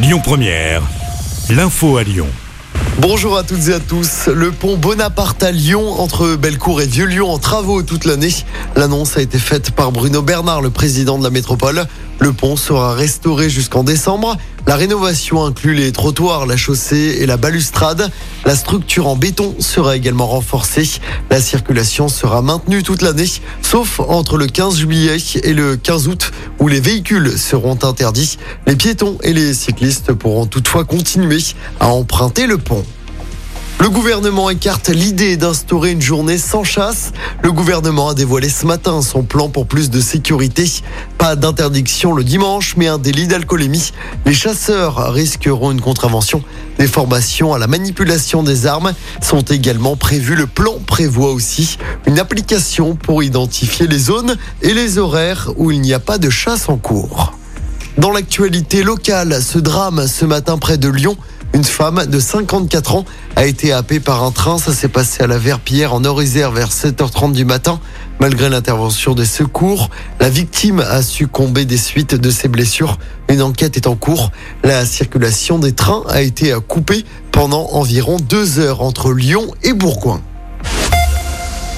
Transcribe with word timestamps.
Lyon 0.00 0.20
Première, 0.22 0.82
l'info 1.50 1.96
à 1.96 2.04
Lyon. 2.04 2.28
Bonjour 3.00 3.36
à 3.36 3.42
toutes 3.42 3.66
et 3.66 3.74
à 3.74 3.80
tous. 3.80 4.28
Le 4.28 4.52
pont 4.52 4.76
Bonaparte 4.76 5.42
à 5.42 5.50
Lyon, 5.50 6.00
entre 6.00 6.36
Bellecour 6.36 6.80
et 6.80 6.86
Vieux-Lyon, 6.86 7.28
en 7.28 7.38
travaux 7.38 7.82
toute 7.82 8.04
l'année. 8.04 8.32
L'annonce 8.76 9.16
a 9.16 9.22
été 9.22 9.38
faite 9.38 9.72
par 9.72 9.90
Bruno 9.90 10.22
Bernard, 10.22 10.60
le 10.60 10.70
président 10.70 11.18
de 11.18 11.24
la 11.24 11.30
métropole. 11.30 11.84
Le 12.20 12.32
pont 12.32 12.56
sera 12.56 12.94
restauré 12.94 13.48
jusqu'en 13.48 13.84
décembre. 13.84 14.36
La 14.66 14.76
rénovation 14.76 15.44
inclut 15.44 15.74
les 15.74 15.92
trottoirs, 15.92 16.46
la 16.46 16.56
chaussée 16.56 17.18
et 17.20 17.26
la 17.26 17.36
balustrade. 17.36 18.10
La 18.44 18.56
structure 18.56 19.06
en 19.06 19.16
béton 19.16 19.54
sera 19.60 19.96
également 19.96 20.26
renforcée. 20.26 21.00
La 21.30 21.40
circulation 21.40 22.08
sera 22.08 22.42
maintenue 22.42 22.82
toute 22.82 23.02
l'année, 23.02 23.30
sauf 23.62 24.00
entre 24.00 24.36
le 24.36 24.46
15 24.46 24.76
juillet 24.76 25.16
et 25.42 25.54
le 25.54 25.76
15 25.76 26.08
août, 26.08 26.32
où 26.58 26.68
les 26.68 26.80
véhicules 26.80 27.38
seront 27.38 27.78
interdits. 27.82 28.36
Les 28.66 28.76
piétons 28.76 29.16
et 29.22 29.32
les 29.32 29.54
cyclistes 29.54 30.12
pourront 30.12 30.46
toutefois 30.46 30.84
continuer 30.84 31.42
à 31.78 31.88
emprunter 31.88 32.46
le 32.46 32.58
pont. 32.58 32.84
Le 33.80 33.90
gouvernement 33.90 34.50
écarte 34.50 34.88
l'idée 34.88 35.36
d'instaurer 35.36 35.92
une 35.92 36.02
journée 36.02 36.36
sans 36.36 36.64
chasse. 36.64 37.12
Le 37.44 37.52
gouvernement 37.52 38.08
a 38.08 38.14
dévoilé 38.14 38.48
ce 38.48 38.66
matin 38.66 39.02
son 39.02 39.22
plan 39.22 39.48
pour 39.48 39.66
plus 39.66 39.88
de 39.88 40.00
sécurité. 40.00 40.68
Pas 41.16 41.36
d'interdiction 41.36 42.12
le 42.12 42.24
dimanche, 42.24 42.74
mais 42.76 42.88
un 42.88 42.98
délit 42.98 43.28
d'alcoolémie. 43.28 43.92
Les 44.26 44.34
chasseurs 44.34 45.12
risqueront 45.12 45.70
une 45.70 45.80
contravention. 45.80 46.42
Des 46.80 46.88
formations 46.88 47.54
à 47.54 47.58
la 47.58 47.68
manipulation 47.68 48.42
des 48.42 48.66
armes 48.66 48.94
sont 49.22 49.42
également 49.42 49.94
prévues. 49.94 50.34
Le 50.34 50.48
plan 50.48 50.74
prévoit 50.84 51.30
aussi 51.30 51.78
une 52.04 52.18
application 52.18 52.96
pour 52.96 53.22
identifier 53.22 53.86
les 53.86 53.98
zones 54.00 54.36
et 54.60 54.74
les 54.74 54.98
horaires 54.98 55.50
où 55.56 55.70
il 55.70 55.80
n'y 55.80 55.94
a 55.94 56.00
pas 56.00 56.18
de 56.18 56.30
chasse 56.30 56.68
en 56.68 56.78
cours. 56.78 57.38
Dans 57.96 58.10
l'actualité 58.10 58.82
locale, 58.82 59.40
ce 59.42 59.58
drame 59.58 60.06
ce 60.08 60.24
matin 60.24 60.58
près 60.58 60.78
de 60.78 60.88
Lyon. 60.88 61.16
Une 61.54 61.64
femme 61.64 62.06
de 62.06 62.20
54 62.20 62.94
ans 62.94 63.04
a 63.34 63.46
été 63.46 63.72
happée 63.72 64.00
par 64.00 64.22
un 64.22 64.30
train. 64.30 64.58
Ça 64.58 64.72
s'est 64.72 64.88
passé 64.88 65.22
à 65.22 65.26
la 65.26 65.38
Verpillière 65.38 65.94
en 65.94 66.00
Nord-Isère 66.00 66.52
vers 66.52 66.70
7h30 66.70 67.32
du 67.32 67.44
matin. 67.44 67.80
Malgré 68.20 68.48
l'intervention 68.48 69.14
des 69.14 69.24
secours, 69.24 69.90
la 70.20 70.28
victime 70.28 70.80
a 70.80 71.02
succombé 71.02 71.64
des 71.64 71.78
suites 71.78 72.14
de 72.14 72.30
ses 72.30 72.48
blessures. 72.48 72.98
Une 73.28 73.42
enquête 73.42 73.76
est 73.76 73.86
en 73.86 73.96
cours. 73.96 74.30
La 74.62 74.84
circulation 74.84 75.58
des 75.58 75.72
trains 75.72 76.02
a 76.08 76.20
été 76.20 76.54
coupée 76.66 77.04
pendant 77.32 77.68
environ 77.72 78.18
deux 78.18 78.58
heures 78.58 78.82
entre 78.82 79.12
Lyon 79.12 79.46
et 79.62 79.72
Bourgoin. 79.72 80.20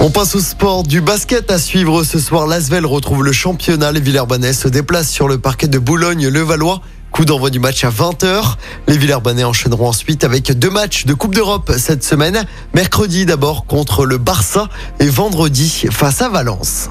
On 0.00 0.10
passe 0.10 0.36
au 0.36 0.40
sport 0.40 0.84
du 0.84 1.00
basket 1.00 1.50
à 1.50 1.58
suivre 1.58 2.04
ce 2.04 2.20
soir. 2.20 2.46
L'Asvel 2.46 2.86
retrouve 2.86 3.24
le 3.24 3.32
championnat. 3.32 3.90
Les 3.90 4.00
Villers-Banais 4.00 4.52
se 4.52 4.68
déplacent 4.68 5.10
sur 5.10 5.26
le 5.26 5.38
parquet 5.38 5.66
de 5.66 5.80
Boulogne-le-Valois. 5.80 6.80
Coup 7.18 7.24
d'envoi 7.24 7.50
du 7.50 7.58
match 7.58 7.82
à 7.82 7.90
20h. 7.90 8.54
Les 8.86 8.96
Villers-Banais 8.96 9.42
enchaîneront 9.42 9.88
ensuite 9.88 10.22
avec 10.22 10.56
deux 10.56 10.70
matchs 10.70 11.04
de 11.04 11.14
Coupe 11.14 11.34
d'Europe 11.34 11.72
cette 11.76 12.04
semaine. 12.04 12.46
Mercredi 12.74 13.26
d'abord 13.26 13.66
contre 13.66 14.06
le 14.06 14.18
Barça 14.18 14.68
et 15.00 15.08
vendredi 15.08 15.88
face 15.90 16.22
à 16.22 16.28
Valence. 16.28 16.90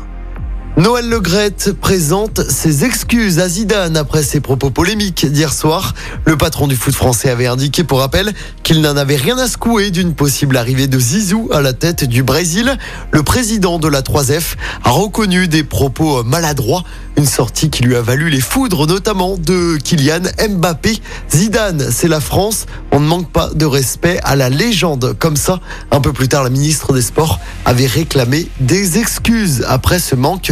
Noël 0.77 1.09
Legrette 1.09 1.73
présente 1.73 2.51
ses 2.51 2.85
excuses 2.85 3.39
à 3.39 3.49
Zidane 3.49 3.97
après 3.97 4.21
ses 4.21 4.41
propos 4.41 4.69
polémiques 4.69 5.25
d'hier 5.25 5.51
soir. 5.51 5.95
Le 6.23 6.37
patron 6.37 6.67
du 6.67 6.75
foot 6.75 6.93
français 6.93 7.31
avait 7.31 7.47
indiqué 7.47 7.83
pour 7.83 7.97
rappel 7.97 8.31
qu'il 8.61 8.81
n'en 8.81 8.95
avait 8.95 9.15
rien 9.15 9.39
à 9.39 9.47
secouer 9.47 9.89
d'une 9.89 10.13
possible 10.13 10.55
arrivée 10.55 10.85
de 10.85 10.99
Zizou 10.99 11.49
à 11.51 11.61
la 11.61 11.73
tête 11.73 12.03
du 12.03 12.21
Brésil. 12.21 12.77
Le 13.09 13.23
président 13.23 13.79
de 13.79 13.87
la 13.87 14.03
3F 14.03 14.53
a 14.83 14.91
reconnu 14.91 15.47
des 15.47 15.63
propos 15.63 16.23
maladroits, 16.23 16.83
une 17.17 17.25
sortie 17.25 17.71
qui 17.71 17.81
lui 17.81 17.95
a 17.95 18.01
valu 18.03 18.29
les 18.29 18.39
foudres 18.39 18.85
notamment 18.85 19.35
de 19.35 19.77
Kylian 19.83 20.29
Mbappé. 20.47 20.99
Zidane, 21.33 21.87
c'est 21.89 22.07
la 22.07 22.19
France, 22.19 22.67
on 22.91 22.99
ne 22.99 23.07
manque 23.07 23.31
pas 23.31 23.49
de 23.55 23.65
respect 23.65 24.19
à 24.23 24.35
la 24.35 24.49
légende. 24.49 25.15
Comme 25.17 25.37
ça, 25.37 25.59
un 25.89 26.01
peu 26.01 26.13
plus 26.13 26.27
tard, 26.27 26.43
la 26.43 26.51
ministre 26.51 26.93
des 26.93 27.01
Sports 27.01 27.39
avait 27.65 27.87
réclamé 27.87 28.47
des 28.59 28.99
excuses 28.99 29.65
après 29.67 29.97
ce 29.97 30.13
manque 30.13 30.51